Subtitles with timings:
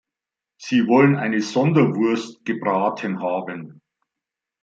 [0.57, 3.83] Sie wollen eine Sonderwurst gebraten haben!